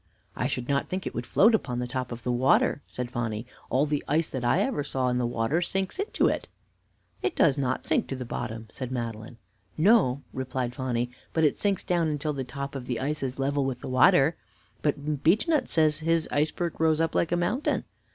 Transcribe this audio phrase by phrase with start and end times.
[0.35, 3.45] "I should not think it would float upon the top of the water," said Phonny.
[3.69, 6.47] "All the ice that I ever saw in the water sinks into it."
[7.21, 9.37] "It does not sink to the bottom," said Madeline.
[9.77, 13.39] "No," replied Phonny, "but it sinks down until the top of the ice is just
[13.39, 14.35] level with the water.
[14.81, 17.83] But Beechnut says that his iceberg rose up like a mountain."